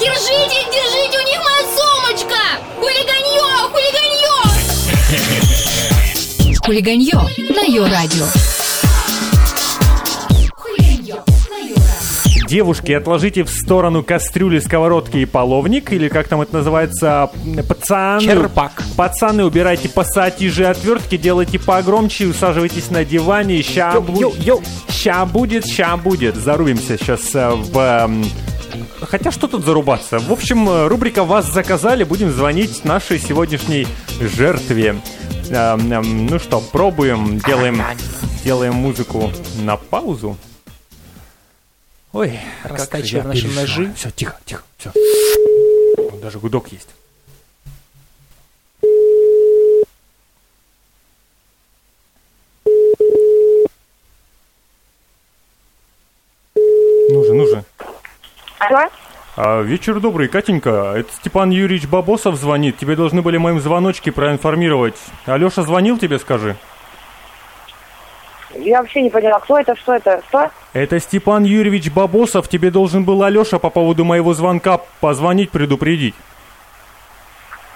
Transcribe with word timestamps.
Держите, 0.00 0.58
держите, 0.72 1.18
у 1.18 1.22
них 1.28 1.40
моя 1.42 1.64
сумочка! 1.76 2.40
Хулиганье, 2.78 3.48
хулиганье! 3.72 4.34
Хулиганье 6.64 7.20
на 7.54 7.62
Йо-Радио. 7.62 8.26
Девушки, 12.48 12.92
отложите 12.92 13.42
в 13.42 13.50
сторону 13.50 14.04
кастрюли, 14.04 14.60
сковородки 14.60 15.16
и 15.16 15.24
половник, 15.24 15.92
или 15.92 16.08
как 16.08 16.28
там 16.28 16.40
это 16.40 16.58
называется, 16.58 17.30
пацаны. 17.68 18.22
Черпак. 18.22 18.82
Пацаны, 18.96 19.44
убирайте 19.44 19.88
пассатижи 19.88 20.64
отвертки, 20.64 21.16
делайте 21.16 21.58
погромче, 21.58 22.26
усаживайтесь 22.26 22.90
на 22.90 23.04
диване, 23.04 23.60
ща, 23.62 23.94
бу- 23.96 24.34
йоу. 24.44 24.62
ща 24.88 25.24
будет, 25.24 25.66
ща 25.66 25.96
будет. 25.96 26.36
Зарубимся 26.36 26.96
сейчас 26.96 27.34
э, 27.34 27.50
в... 27.54 28.08
Хотя 29.00 29.30
что 29.30 29.48
тут 29.48 29.64
зарубаться? 29.64 30.18
В 30.18 30.32
общем, 30.32 30.68
э, 30.68 30.86
рубрика 30.86 31.24
«Вас 31.24 31.52
заказали». 31.52 32.04
Будем 32.04 32.30
звонить 32.30 32.84
нашей 32.84 33.18
сегодняшней 33.18 33.86
жертве. 34.20 35.00
Эм, 35.50 35.92
эм, 35.92 36.26
ну 36.26 36.38
что, 36.38 36.60
пробуем, 36.60 37.38
делаем, 37.40 37.82
делаем 38.44 38.74
музыку 38.74 39.30
на 39.62 39.76
паузу. 39.76 40.36
Ой, 42.12 42.38
Растачиваем 42.62 43.28
наши 43.28 43.48
ножи. 43.48 43.92
Все, 43.96 44.10
тихо, 44.10 44.38
тихо, 44.44 44.62
все. 44.78 44.92
Даже 46.22 46.38
гудок 46.38 46.68
есть. 46.72 46.88
Ну 57.10 57.24
же, 57.24 57.34
ну 57.34 57.46
же. 57.46 57.64
Алло? 58.70 58.88
А, 59.36 59.62
вечер 59.62 60.00
добрый, 60.00 60.28
Катенька. 60.28 60.94
Это 60.96 61.12
Степан 61.12 61.50
Юрьевич 61.50 61.88
Бабосов 61.88 62.36
звонит. 62.36 62.78
Тебе 62.78 62.96
должны 62.96 63.20
были 63.20 63.36
моим 63.36 63.60
звоночки 63.60 64.10
проинформировать. 64.10 64.94
Алеша 65.26 65.62
звонил 65.62 65.98
тебе, 65.98 66.18
скажи? 66.18 66.56
Я 68.54 68.80
вообще 68.80 69.02
не 69.02 69.10
поняла, 69.10 69.40
кто 69.40 69.58
это, 69.58 69.74
что 69.76 69.94
это, 69.94 70.22
что? 70.28 70.50
Это 70.72 71.00
Степан 71.00 71.42
Юрьевич 71.44 71.90
Бабосов. 71.90 72.48
Тебе 72.48 72.70
должен 72.70 73.04
был 73.04 73.22
Алеша 73.22 73.58
по 73.58 73.70
поводу 73.70 74.04
моего 74.04 74.32
звонка 74.32 74.78
позвонить, 75.00 75.50
предупредить. 75.50 76.14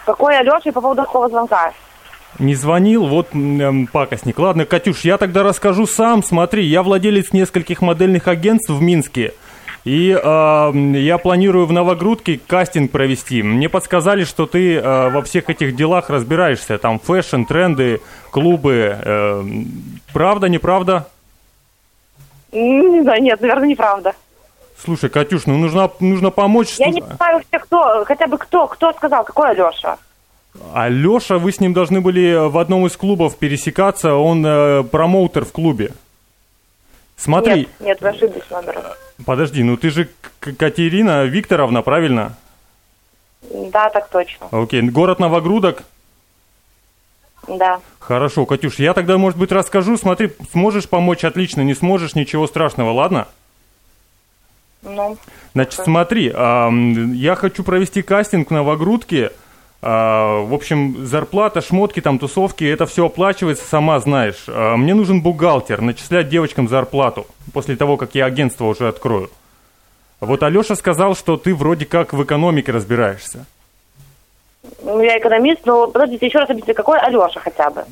Какой 0.06 0.38
Алеша 0.38 0.60
и 0.64 0.70
по 0.70 0.80
поводу 0.80 1.02
какого 1.02 1.28
звонка? 1.28 1.72
Не 2.38 2.54
звонил, 2.54 3.06
вот 3.08 3.34
эм, 3.34 3.88
пакостник. 3.88 4.38
Ладно, 4.38 4.64
Катюш, 4.64 5.00
я 5.00 5.18
тогда 5.18 5.42
расскажу 5.42 5.86
сам. 5.86 6.22
Смотри, 6.22 6.64
я 6.64 6.82
владелец 6.82 7.32
нескольких 7.32 7.82
модельных 7.82 8.28
агентств 8.28 8.70
в 8.70 8.80
Минске. 8.80 9.34
И 9.88 10.10
э, 10.10 10.72
я 10.98 11.16
планирую 11.16 11.64
в 11.64 11.72
Новогрудке 11.72 12.38
кастинг 12.46 12.90
провести. 12.90 13.42
Мне 13.42 13.70
подсказали, 13.70 14.24
что 14.24 14.44
ты 14.44 14.76
э, 14.76 15.08
во 15.08 15.22
всех 15.22 15.48
этих 15.48 15.74
делах 15.74 16.10
разбираешься. 16.10 16.76
Там 16.76 17.00
fashion, 17.00 17.44
тренды, 17.44 18.02
клубы. 18.30 18.98
Э, 19.02 19.42
правда, 20.12 20.50
неправда? 20.50 21.08
Не 22.52 23.00
знаю, 23.00 23.22
нет, 23.22 23.40
наверное, 23.40 23.68
неправда. 23.68 24.12
Слушай, 24.84 25.08
Катюш, 25.08 25.46
ну 25.46 25.56
нужно, 25.56 25.90
нужно 26.00 26.30
помочь. 26.30 26.74
Я 26.76 26.90
не 26.90 27.00
вообще, 27.00 27.58
кто, 27.58 28.04
хотя 28.04 28.26
бы 28.26 28.36
кто, 28.36 28.66
кто 28.66 28.92
сказал, 28.92 29.24
какой 29.24 29.52
Алеша? 29.52 29.96
Алеша, 30.74 31.38
вы 31.38 31.50
с 31.50 31.60
ним 31.60 31.72
должны 31.72 32.02
были 32.02 32.48
в 32.50 32.58
одном 32.58 32.86
из 32.86 32.94
клубов 32.94 33.38
пересекаться. 33.38 34.12
Он 34.16 34.44
э, 34.44 34.82
промоутер 34.82 35.46
в 35.46 35.52
клубе. 35.52 35.92
Смотри. 37.18 37.62
Нет, 37.62 37.68
нет, 37.80 38.00
вы 38.00 38.08
ошиблись 38.08 38.48
номером. 38.50 38.82
Подожди, 39.26 39.62
ну 39.64 39.76
ты 39.76 39.90
же 39.90 40.08
Катерина 40.40 41.24
Викторовна, 41.24 41.82
правильно? 41.82 42.36
Да, 43.42 43.90
так 43.90 44.08
точно, 44.08 44.48
Окей, 44.50 44.82
город 44.82 45.18
Новогрудок. 45.18 45.82
да. 47.46 47.80
Хорошо, 47.98 48.46
Катюш, 48.46 48.76
я 48.78 48.94
тогда, 48.94 49.18
может 49.18 49.38
быть, 49.38 49.52
расскажу. 49.52 49.98
Смотри, 49.98 50.32
сможешь 50.52 50.88
помочь, 50.88 51.24
отлично, 51.24 51.60
не 51.60 51.74
сможешь, 51.74 52.14
ничего 52.14 52.46
страшного, 52.46 52.90
ладно? 52.90 53.28
Ну, 54.82 55.18
Значит, 55.54 55.80
смотри, 55.84 56.32
ам, 56.34 57.12
я 57.12 57.34
хочу 57.34 57.64
провести 57.64 58.00
кастинг 58.02 58.48
в 58.48 58.52
Новогрудке. 58.52 59.32
А, 59.80 60.40
в 60.42 60.52
общем, 60.54 61.06
зарплата, 61.06 61.60
шмотки, 61.60 62.00
там, 62.00 62.18
тусовки, 62.18 62.64
это 62.64 62.84
все 62.86 63.06
оплачивается, 63.06 63.64
сама 63.64 64.00
знаешь. 64.00 64.44
А, 64.48 64.76
мне 64.76 64.94
нужен 64.94 65.22
бухгалтер, 65.22 65.80
начислять 65.80 66.28
девочкам 66.28 66.68
зарплату 66.68 67.26
после 67.52 67.76
того, 67.76 67.96
как 67.96 68.14
я 68.14 68.24
агентство 68.26 68.64
уже 68.64 68.88
открою. 68.88 69.30
Вот 70.20 70.42
Алеша 70.42 70.74
сказал, 70.74 71.14
что 71.14 71.36
ты 71.36 71.54
вроде 71.54 71.86
как 71.86 72.12
в 72.12 72.22
экономике 72.24 72.72
разбираешься. 72.72 73.46
ну, 74.82 75.00
я 75.00 75.16
экономист, 75.18 75.60
но 75.64 75.86
подождите, 75.86 76.26
еще 76.26 76.38
раз 76.38 76.50
объясните, 76.50 76.74
какой 76.74 76.98
Алеша 76.98 77.38
хотя 77.38 77.70
бы? 77.70 77.84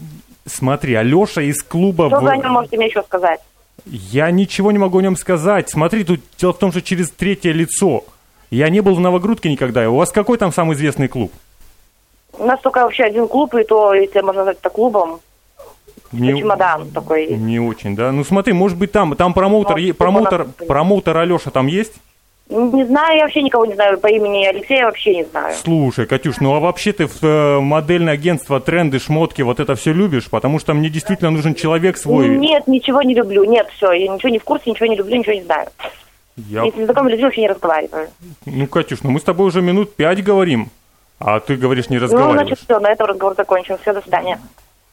Смотри, 0.44 0.94
Алеша 0.94 1.42
из 1.42 1.62
клуба... 1.62 2.08
Что 2.08 2.18
в- 2.18 2.22
вы 2.22 2.30
о 2.32 2.36
нем 2.36 2.50
можете 2.53 2.76
мне 2.76 2.86
еще 2.86 3.03
сказать? 3.04 3.41
Я 3.84 4.30
ничего 4.32 4.72
не 4.72 4.78
могу 4.78 4.98
о 4.98 5.03
нем 5.03 5.16
сказать. 5.16 5.70
Смотри, 5.70 6.03
тут 6.03 6.20
дело 6.38 6.53
в 6.53 6.58
том, 6.58 6.72
что 6.72 6.82
через 6.82 7.10
третье 7.10 7.53
лицо. 7.53 8.04
Я 8.50 8.68
не 8.70 8.80
был 8.80 8.94
в 8.97 9.00
Новогрудке 9.00 9.48
никогда. 9.50 9.88
У 9.88 9.97
вас 9.97 10.10
какой 10.10 10.38
там 10.38 10.53
самый 10.53 10.74
известный 10.74 11.06
клуб? 11.08 11.32
У 12.38 12.44
нас 12.44 12.60
только 12.60 12.82
вообще 12.84 13.04
один 13.04 13.28
клуб, 13.28 13.54
и 13.54 13.64
то, 13.64 13.94
если 13.94 14.20
можно 14.20 14.41
назвать 14.41 14.58
это 14.60 14.70
клубом, 14.70 15.20
Не, 16.12 16.38
чемодан 16.38 16.88
такой. 16.91 17.26
не 17.28 17.58
очень, 17.58 17.97
да? 17.97 18.12
Ну 18.12 18.24
смотри, 18.24 18.52
может 18.52 18.78
быть 18.78 18.92
там, 18.92 19.14
там 19.16 19.32
промоутер, 19.34 19.76
Ну, 19.76 19.82
типа 19.82 19.98
промоутер, 20.04 20.38
нас- 20.47 20.66
промоутер 20.69 21.16
Алеша 21.16 21.50
там 21.50 21.66
есть? 21.66 21.94
Не 22.48 22.84
знаю, 22.84 23.16
я 23.16 23.24
вообще 23.24 23.42
никого 23.42 23.66
не 23.66 23.74
знаю 23.74 23.98
по 23.98 24.06
имени 24.06 24.44
Алексея, 24.44 24.84
вообще 24.84 25.16
не 25.16 25.24
знаю. 25.24 25.52
Слушай, 25.64 26.06
Катюш, 26.06 26.36
ну 26.38 26.54
а 26.54 26.60
вообще 26.60 26.92
ты 26.92 27.08
в 27.08 27.20
э, 27.24 27.58
модельное 27.58 28.14
агентство, 28.14 28.60
тренды, 28.60 29.00
шмотки, 29.00 29.42
вот 29.42 29.58
это 29.58 29.74
все 29.74 29.92
любишь? 29.92 30.30
Потому 30.30 30.60
что 30.60 30.72
мне 30.72 30.88
действительно 30.88 31.30
нужен 31.30 31.56
человек 31.56 31.97
свой. 31.97 32.28
Нет, 32.28 32.68
ничего 32.68 33.03
не 33.03 33.14
люблю, 33.14 33.42
нет, 33.42 33.66
все, 33.76 33.91
я 33.91 34.06
ничего 34.06 34.28
не 34.28 34.38
в 34.38 34.44
курсе, 34.44 34.70
ничего 34.70 34.86
не 34.86 34.94
люблю, 34.94 35.16
ничего 35.16 35.34
не 35.34 35.42
знаю. 35.42 35.66
Я... 36.36 36.64
Если 36.64 36.82
с 36.82 36.84
знакомыми 36.84 37.12
людьми 37.12 37.24
вообще 37.24 37.41
не 37.41 37.48
разговариваю. 37.48 38.08
Ну, 38.44 38.66
Катюш, 38.68 39.03
ну 39.03 39.10
мы 39.10 39.18
с 39.18 39.24
тобой 39.24 39.48
уже 39.48 39.60
минут 39.60 39.97
пять 39.97 40.22
говорим, 40.22 40.68
а 41.19 41.41
ты 41.41 41.56
говоришь, 41.56 41.88
не 41.91 41.97
Ну, 41.99 42.04
разговариваешь. 42.04 42.41
значит, 42.49 42.59
все, 42.65 42.78
на 42.81 42.91
этом 42.91 43.06
разговор 43.06 43.34
закончен. 43.37 43.78
Все, 43.78 43.93
до 43.93 44.00
свидания. 44.03 44.41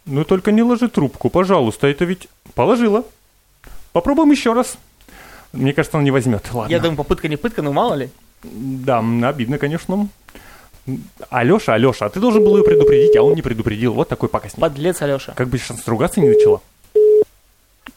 Ну 0.06 0.24
только 0.26 0.52
не 0.52 0.62
ложи 0.64 0.88
трубку, 0.90 1.30
пожалуйста, 1.30 1.88
это 1.88 2.06
ведь 2.06 2.28
положила. 2.56 3.04
Попробуем 3.94 4.32
еще 4.32 4.54
раз. 4.54 4.78
Мне 5.54 5.72
кажется, 5.74 5.98
он 5.98 6.04
не 6.04 6.12
возьмет. 6.12 6.46
Ладно. 6.52 6.72
Я 6.72 6.80
думаю, 6.80 6.98
попытка 6.98 7.28
не 7.28 7.38
пытка, 7.38 7.62
ну 7.62 7.72
мало 7.74 7.94
ли. 7.94 8.10
Да, 8.44 9.00
обидно, 9.24 9.58
конечно. 9.58 10.08
Алеша, 11.30 11.76
Алеша, 11.76 12.08
а 12.08 12.10
ты 12.10 12.20
должен 12.20 12.44
был 12.44 12.58
ее 12.58 12.64
предупредить, 12.64 13.16
а 13.16 13.24
он 13.24 13.36
не 13.36 13.42
предупредил. 13.42 13.94
Вот 13.94 14.10
такой 14.10 14.28
покосник. 14.30 14.60
Подлец 14.60 15.02
Алеша. 15.02 15.34
Как 15.34 15.48
бы 15.48 15.58
сейчас 15.58 15.88
ругаться 15.88 16.20
не 16.20 16.30
начала. 16.30 16.62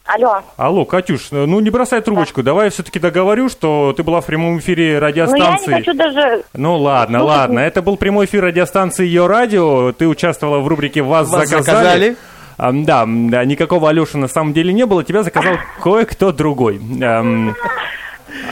Алло. 0.06 0.40
Алло, 0.56 0.84
Катюш, 0.84 1.32
ну 1.32 1.58
не 1.58 1.68
бросай 1.70 2.00
трубочку. 2.00 2.42
Давай 2.44 2.66
я 2.66 2.70
все-таки 2.70 3.00
договорю, 3.00 3.48
что 3.48 3.92
ты 3.96 4.04
была 4.04 4.20
в 4.20 4.26
прямом 4.26 4.58
эфире 4.58 4.84
Ну, 4.84 4.90
я 4.92 4.94
не 4.94 5.00
радиостанции. 5.00 5.72
хочу 5.72 5.94
даже... 5.94 6.44
Ну 6.52 6.76
ладно, 6.76 7.18
Ну, 7.18 7.26
ладно. 7.26 7.58
Это 7.58 7.82
был 7.82 7.96
прямой 7.96 8.26
эфир 8.26 8.44
радиостанции 8.44 9.04
Ее 9.04 9.26
Радио. 9.26 9.90
Ты 9.92 10.06
участвовала 10.06 10.60
в 10.60 10.68
рубрике 10.68 11.02
Вас, 11.02 11.28
Вас 11.28 11.48
заказали. 11.48 11.64
заказали. 11.76 12.16
А, 12.56 12.70
да, 12.72 13.04
да, 13.06 13.44
никакого 13.44 13.88
Алеши 13.90 14.16
на 14.16 14.28
самом 14.28 14.52
деле 14.52 14.72
не 14.72 14.86
было. 14.86 15.02
Тебя 15.02 15.24
заказал 15.24 15.56
кое-кто 15.82 16.30
другой. 16.30 16.80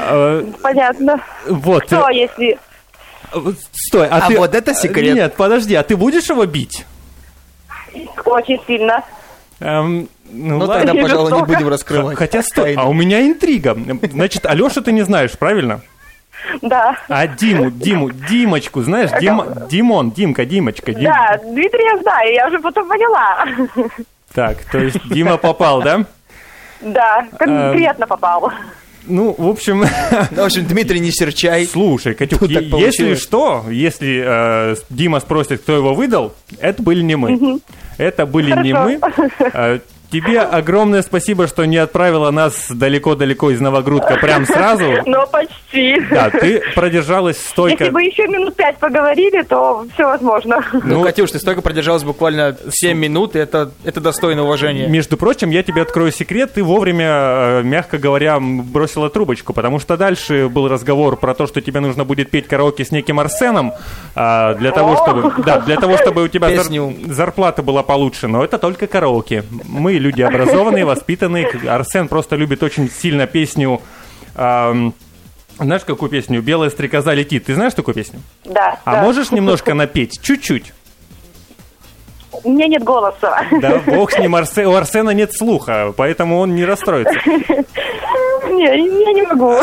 Э, 0.01 0.45
Понятно. 0.63 1.21
вот. 1.47 1.85
Что, 1.87 2.09
если... 2.11 2.59
Стой, 3.73 4.09
а, 4.09 4.19
А 4.25 4.29
ты... 4.29 4.39
вот 4.39 4.55
это 4.55 4.75
секрет. 4.75 5.15
Нет, 5.15 5.35
подожди, 5.37 5.75
а 5.75 5.83
ты 5.83 5.97
будешь 5.97 6.29
его 6.29 6.45
бить? 6.47 6.85
Очень 8.25 8.61
сильно. 8.67 9.03
Эм, 9.61 10.09
ну, 10.31 10.59
Ну 10.59 10.65
ладно. 10.67 10.87
тогда, 10.87 11.03
пожалуй, 11.03 11.33
не 11.33 11.43
будем 11.43 11.69
раскрывать. 11.69 12.17
Хотя 12.17 12.43
стой, 12.43 12.75
а 12.75 12.85
у 12.89 12.93
меня 12.93 13.21
интрига. 13.27 13.77
Значит, 14.13 14.47
Алеша 14.47 14.81
ты 14.81 14.93
не 14.93 15.03
знаешь, 15.03 15.33
правильно? 15.39 15.81
Да. 16.61 16.97
А 17.09 17.27
Диму, 17.27 17.71
Диму, 17.71 18.11
Димочку, 18.11 18.83
знаешь, 18.83 19.11
Дима, 19.19 19.67
Димон, 19.71 20.11
Димка, 20.11 20.45
Димочка, 20.45 20.93
Дим. 20.93 21.05
Да, 21.05 21.39
Дмитрия 21.43 21.93
я 21.97 22.03
знаю, 22.03 22.33
я 22.35 22.49
уже 22.49 22.59
потом 22.61 22.87
поняла. 22.89 23.47
Так, 24.35 24.59
то 24.71 24.79
есть 24.79 24.99
Дима 25.09 25.37
попал, 25.39 25.81
да? 25.83 26.05
Да, 26.83 27.21
Эм. 27.21 27.37
конкретно 27.39 28.07
попал. 28.07 28.53
Ну, 29.07 29.35
в 29.39 29.47
общем, 29.49 29.85
Ну, 30.33 30.43
в 30.43 30.47
общем, 30.47 30.67
Дмитрий, 30.67 30.99
не 31.01 31.13
серчай. 31.13 31.65
слушай, 31.67 32.15
Катюк, 32.15 32.43
е- 32.43 32.69
если 32.79 33.15
что, 33.15 33.65
если 33.71 34.23
э, 34.73 34.77
Дима 34.91 35.21
спросит, 35.21 35.63
кто 35.63 35.75
его 35.77 35.95
выдал, 35.95 36.35
это 36.59 36.83
были 36.83 37.01
не 37.03 37.15
мы. 37.17 37.61
Это 37.97 38.27
были 38.27 38.51
не 38.63 38.73
мы. 38.75 38.99
Тебе 40.15 40.43
огромное 40.43 41.03
спасибо, 41.03 41.49
что 41.49 41.65
не 41.65 41.77
отправила 41.77 42.31
нас 42.31 42.71
далеко-далеко 42.71 43.51
из 43.51 43.61
Новогрудка 43.61 44.15
прям 44.15 44.47
сразу. 44.47 44.85
Но 45.07 45.27
почти. 45.27 46.01
Да, 46.09 46.31
ты 46.31 46.63
продержалась 46.77 47.37
стойко. 47.37 47.83
Если 47.83 47.93
бы 47.93 48.01
еще 48.01 48.29
минут 48.29 48.55
пять 48.55 48.79
поговорили, 48.79 49.43
то 49.43 49.85
все 49.93 50.05
возможно. 50.05 50.65
Ну, 50.73 50.81
Ну, 50.85 51.03
Катюш, 51.03 51.33
ты 51.33 51.41
столько 51.41 51.63
продержалась 51.63 52.05
буквально 52.05 52.57
7 52.71 52.97
минут, 52.97 53.35
и 53.35 53.41
это, 53.41 53.73
это 53.83 54.01
достойно 54.01 54.45
уважения. 54.45 54.87
Между 54.87 55.17
прочим, 55.17 55.51
я 55.51 55.65
тебе 55.65 55.83
открою 55.83 56.13
секрет, 56.13 56.53
ты 56.55 56.63
вовремя, 56.63 57.09
э, 57.09 57.63
мягко 57.65 57.99
говоря, 57.99 58.39
бросила 58.39 59.11
трубочку, 59.11 59.53
потому 59.53 59.81
что 59.81 59.97
дальше 59.97 60.49
был 60.49 60.69
разговор 60.69 61.17
про 61.17 61.35
то, 61.35 61.49
что 61.49 61.61
тебе 61.61 61.81
нужно 61.81 62.05
будет 62.05 62.31
петь 62.31 62.47
караоке 62.47 62.85
с 62.85 62.93
неким 62.93 63.19
Арсеном, 63.19 63.73
а, 64.15 64.55
для 64.55 64.71
того, 64.71 64.95
чтобы, 64.95 65.43
да, 65.43 65.59
для 65.59 65.75
того, 65.75 65.97
чтобы 65.97 66.23
у 66.23 66.29
тебя 66.29 66.51
зарплата 67.07 67.65
была 67.65 67.83
получше, 67.83 68.29
но 68.29 68.45
это 68.45 68.59
только 68.59 68.87
караоке. 68.87 69.43
Мы 69.65 70.04
люди 70.05 70.23
образованные, 70.23 70.85
воспитанные, 70.85 71.49
Арсен 71.69 72.09
просто 72.09 72.37
любит 72.37 72.63
очень 72.63 72.91
сильно 72.91 73.27
песню, 73.27 73.81
ам, 74.37 74.95
знаешь, 75.59 75.83
какую 75.85 76.11
песню? 76.11 76.43
«Белая 76.43 76.71
стрекоза 76.71 77.15
летит». 77.15 77.47
Ты 77.47 77.55
знаешь 77.55 77.75
такую 77.75 77.95
песню? 77.95 78.21
Да. 78.45 78.79
А 78.85 78.93
да. 78.97 79.03
можешь 79.03 79.31
немножко 79.31 79.75
напеть? 79.75 80.21
Чуть-чуть. 80.21 80.73
У 82.43 82.51
меня 82.51 82.67
нет 82.67 82.83
голоса. 82.83 83.43
Да, 83.61 83.81
бог 83.87 84.11
с 84.11 84.19
ним, 84.19 84.35
Арсе- 84.35 84.65
у 84.65 84.75
Арсена 84.75 85.11
нет 85.11 85.33
слуха, 85.33 85.95
поэтому 85.97 86.41
он 86.41 86.57
не 86.57 86.65
расстроится. 86.65 87.15
Не, 87.25 88.65
я 88.65 89.13
не 89.13 89.23
могу. 89.23 89.57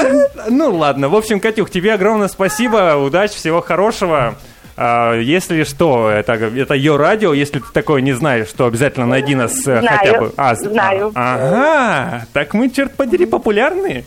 Ну 0.49 0.75
ладно, 0.75 1.09
в 1.09 1.15
общем, 1.15 1.39
Катюх, 1.39 1.69
тебе 1.69 1.93
огромное 1.93 2.29
спасибо, 2.29 2.95
удачи, 2.95 3.35
всего 3.35 3.61
хорошего. 3.61 4.35
А, 4.77 5.13
Если 5.19 5.63
что, 5.63 6.09
это, 6.09 6.33
это 6.33 6.73
ее 6.73 6.95
радио, 6.97 7.33
если 7.33 7.59
ты 7.59 7.65
такое 7.73 8.01
не 8.01 8.13
знаешь, 8.13 8.47
то 8.55 8.65
обязательно 8.65 9.05
найди 9.05 9.35
нас 9.35 9.53
э, 9.67 9.79
Знаю, 9.81 9.97
хотя 9.99 10.19
бы. 10.19 10.33
А, 10.37 10.55
знаю. 10.55 11.11
а, 11.15 11.35
Ага, 11.35 12.25
так 12.33 12.53
мы, 12.53 12.69
черт 12.69 12.95
подери, 12.95 13.25
популярные. 13.25 14.05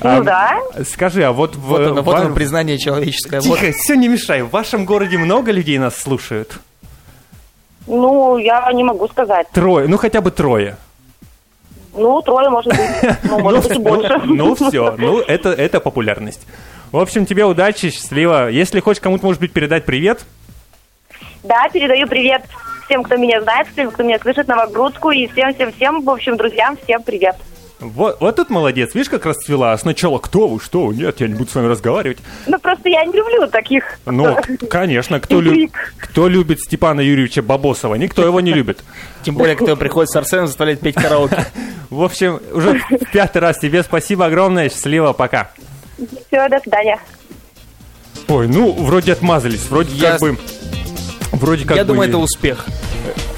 Ну 0.00 0.10
А, 0.10 0.20
да. 0.22 0.58
Скажи, 0.88 1.22
а 1.22 1.32
вот 1.32 1.54
в... 1.56 1.60
Вот 1.60 1.80
оно, 1.80 2.02
вот 2.02 2.14
в- 2.14 2.18
оно 2.18 2.34
признание 2.34 2.78
человеческое. 2.78 3.40
Вот. 3.40 3.58
Тихо, 3.58 3.72
все, 3.72 3.94
не 3.96 4.08
мешай. 4.08 4.42
В 4.42 4.50
вашем 4.50 4.84
городе 4.84 5.16
много 5.18 5.52
людей 5.52 5.78
нас 5.78 5.96
слушают? 5.96 6.58
Ну, 7.86 8.38
я 8.38 8.70
не 8.72 8.84
могу 8.84 9.08
сказать. 9.08 9.48
Трое, 9.52 9.88
ну 9.88 9.96
хотя 9.98 10.20
бы 10.20 10.30
трое. 10.30 10.76
Ну, 11.94 12.22
трое, 12.22 12.48
может 12.48 12.72
быть. 12.72 13.10
Ну, 13.24 13.40
может 13.40 13.68
быть, 13.68 13.76
и 13.76 13.80
больше. 13.80 14.18
Ну, 14.24 14.54
все, 14.54 14.94
ну 14.96 15.18
это, 15.20 15.50
это 15.50 15.78
популярность. 15.80 16.40
В 16.92 16.98
общем, 16.98 17.24
тебе 17.26 17.44
удачи, 17.44 17.90
счастливо. 17.90 18.50
Если 18.50 18.80
хочешь 18.80 19.00
кому-то, 19.00 19.24
может 19.24 19.40
быть, 19.40 19.52
передать 19.52 19.84
привет, 19.86 20.24
Да, 21.42 21.68
передаю 21.72 22.06
привет 22.06 22.42
всем, 22.86 23.02
кто 23.02 23.16
меня 23.16 23.40
знает, 23.42 23.66
всем, 23.72 23.90
кто 23.90 24.02
меня 24.02 24.18
слышит, 24.18 24.46
Новогрудку, 24.46 25.10
и 25.10 25.26
всем-всем-всем, 25.26 26.02
в 26.02 26.10
общем, 26.10 26.36
друзьям, 26.36 26.76
всем 26.84 27.02
привет. 27.02 27.36
Вот, 27.80 28.20
вот 28.20 28.36
тут 28.36 28.48
молодец, 28.50 28.94
видишь, 28.94 29.08
как 29.08 29.26
расцвела. 29.26 29.72
А 29.72 29.78
Сначала 29.78 30.18
кто 30.18 30.46
вы, 30.46 30.60
что 30.60 30.86
вы, 30.86 30.94
нет, 30.94 31.20
я 31.20 31.26
не 31.26 31.34
буду 31.34 31.50
с 31.50 31.54
вами 31.54 31.66
разговаривать. 31.66 32.18
Ну, 32.46 32.58
просто 32.60 32.88
я 32.88 33.04
не 33.04 33.12
люблю 33.16 33.48
таких. 33.48 33.98
Ну, 34.06 34.36
конечно, 34.70 35.18
кто, 35.18 35.40
лю- 35.40 35.68
кто 35.98 36.28
любит 36.28 36.60
Степана 36.60 37.00
Юрьевича 37.00 37.42
Бабосова? 37.42 37.96
Никто 37.96 38.24
его 38.24 38.40
не 38.40 38.52
любит. 38.52 38.84
Тем 39.24 39.34
более, 39.34 39.56
кто 39.56 39.76
приходит 39.76 40.10
с 40.10 40.16
Арсеном, 40.16 40.46
заставляет 40.46 40.80
петь 40.80 40.94
караоке. 40.94 41.44
В 41.90 42.02
общем, 42.02 42.40
уже 42.52 42.78
в 42.78 43.10
пятый 43.12 43.38
раз 43.38 43.58
тебе 43.58 43.82
спасибо 43.82 44.26
огромное, 44.26 44.68
счастливо, 44.70 45.12
пока. 45.12 45.50
Все, 46.26 46.48
до 46.48 46.60
свидания. 46.60 46.98
Ой, 48.28 48.48
ну, 48.48 48.72
вроде 48.72 49.12
отмазались, 49.12 49.66
вроде 49.68 50.00
как 50.00 50.20
бы... 50.20 50.38
Вроде 51.32 51.64
как 51.64 51.76
Я 51.76 51.84
бы... 51.84 51.88
думаю, 51.88 52.08
это 52.08 52.18
успех. 52.18 52.66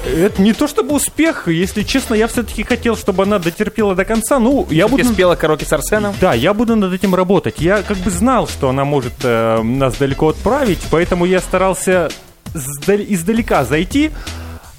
Это 0.05 0.41
не 0.41 0.53
то 0.53 0.67
чтобы 0.67 0.93
успех, 0.95 1.47
если 1.47 1.81
честно, 1.81 2.13
я 2.13 2.27
все-таки 2.27 2.63
хотел, 2.63 2.95
чтобы 2.95 3.23
она 3.23 3.39
дотерпела 3.39 3.95
до 3.95 4.05
конца. 4.05 4.37
Ну, 4.37 4.67
я 4.69 4.87
буду... 4.87 5.03
спела 5.03 5.35
караоке 5.35 5.65
с 5.65 5.73
Арсеном. 5.73 6.13
Да, 6.21 6.33
я 6.33 6.53
буду 6.53 6.75
над 6.75 6.93
этим 6.93 7.15
работать. 7.15 7.55
Я 7.59 7.81
как 7.81 7.97
бы 7.97 8.11
знал, 8.11 8.47
что 8.47 8.69
она 8.69 8.85
может 8.85 9.13
э, 9.23 9.61
нас 9.63 9.95
далеко 9.95 10.29
отправить, 10.29 10.79
поэтому 10.91 11.25
я 11.25 11.39
старался 11.39 12.09
сдаль- 12.53 13.05
издалека 13.07 13.65
зайти, 13.65 14.11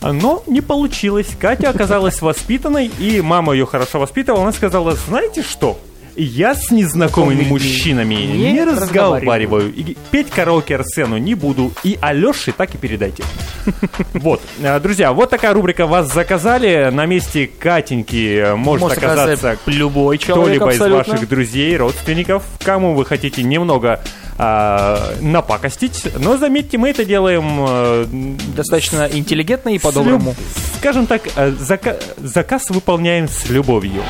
но 0.00 0.44
не 0.46 0.60
получилось. 0.60 1.28
Катя 1.40 1.70
оказалась 1.70 2.22
воспитанной, 2.22 2.86
и 2.86 3.20
мама 3.20 3.54
ее 3.54 3.66
хорошо 3.66 3.98
воспитывала. 3.98 4.42
Она 4.42 4.52
сказала, 4.52 4.94
знаете 4.94 5.42
что? 5.42 5.80
Я 6.16 6.54
с 6.54 6.70
незнакомыми 6.70 7.42
мужчинами 7.44 8.14
не 8.14 8.52
не 8.52 8.64
разговариваю. 8.64 9.72
И 9.72 9.96
петь 10.10 10.30
караоке 10.30 10.76
Арсену 10.76 11.18
не 11.18 11.34
буду. 11.34 11.72
И 11.84 11.98
Алёше 12.00 12.52
так 12.52 12.74
и 12.74 12.78
передайте. 12.78 13.22
Вот. 14.14 14.40
Э, 14.62 14.78
Друзья, 14.80 15.12
вот 15.12 15.28
такая 15.30 15.52
рубрика 15.52 15.86
«Вас 15.86 16.12
заказали». 16.12 16.88
На 16.92 17.04
месте 17.06 17.46
Катеньки 17.46 18.38
э, 18.38 18.54
может 18.54 18.92
оказаться 18.92 19.58
любой 19.66 20.18
человек 20.18 20.62
кто-либо 20.62 20.72
из 20.72 20.92
ваших 21.08 21.28
друзей, 21.28 21.76
родственников, 21.76 22.44
кому 22.62 22.94
вы 22.94 23.04
хотите 23.04 23.42
немного 23.42 24.00
а, 24.38 25.14
напакостить. 25.20 26.04
Но 26.18 26.36
заметьте, 26.36 26.78
мы 26.78 26.90
это 26.90 27.04
делаем, 27.04 27.44
э, 27.68 28.06
Достаточно 28.54 29.08
интеллигентно 29.12 29.70
и 29.70 29.78
по-доброму. 29.78 30.30
люб- 30.30 30.36
Скажем 30.78 31.06
так, 31.06 31.22
э, 31.36 31.50
зака- 31.52 31.98
заказ 32.18 32.70
выполняем 32.70 33.28
с 33.28 33.48
любовью. 33.48 34.02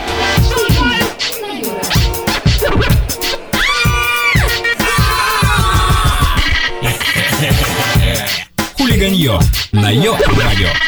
Хулиганье 8.97 9.39
на 9.73 9.91
Йо-Радио. 9.91 10.86